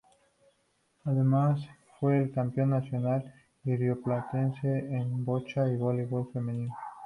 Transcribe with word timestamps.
Además 1.05 1.61
fue 1.99 2.17
el 2.17 2.31
campeón 2.31 2.71
Nacional 2.71 3.31
y 3.63 3.75
Rioplatense 3.75 4.79
en 4.97 5.23
bocha 5.23 5.67
y 5.67 5.77
voleibol 5.77 6.27
femenino. 6.33 6.73